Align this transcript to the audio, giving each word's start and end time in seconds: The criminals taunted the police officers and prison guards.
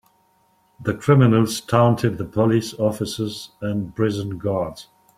The 0.81 0.95
criminals 0.95 1.61
taunted 1.61 2.17
the 2.17 2.25
police 2.25 2.73
officers 2.73 3.51
and 3.61 3.95
prison 3.95 4.39
guards. 4.39 4.87